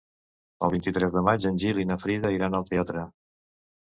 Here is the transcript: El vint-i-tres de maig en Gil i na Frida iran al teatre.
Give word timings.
El 0.67 0.71
vint-i-tres 0.75 1.11
de 1.17 1.23
maig 1.29 1.47
en 1.51 1.61
Gil 1.65 1.81
i 1.83 1.87
na 1.93 1.99
Frida 2.07 2.33
iran 2.39 2.59
al 2.61 2.67
teatre. 2.73 3.05